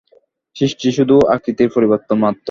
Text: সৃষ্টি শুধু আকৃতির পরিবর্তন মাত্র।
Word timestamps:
সৃষ্টি 0.55 0.87
শুধু 0.97 1.15
আকৃতির 1.35 1.69
পরিবর্তন 1.75 2.17
মাত্র। 2.23 2.39